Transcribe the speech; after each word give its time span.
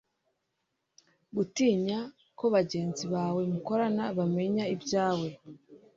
gutinya 1.35 1.99
ko 2.39 2.45
bagenzi 2.55 3.03
bawe 3.13 3.41
mukorana 3.51 4.03
bamenya 4.17 4.63
ibyawe 4.75 5.29